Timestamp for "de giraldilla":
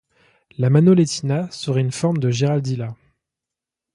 2.17-2.95